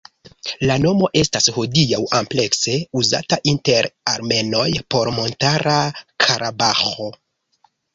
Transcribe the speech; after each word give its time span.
La 0.69 0.77
nomo 0.85 1.09
estas 1.21 1.49
hodiaŭ 1.57 1.99
amplekse 2.21 2.75
uzata 3.03 3.41
inter 3.55 3.91
armenoj 4.17 4.67
por 4.93 5.15
Montara 5.23 5.81
Karabaĥo. 6.27 7.13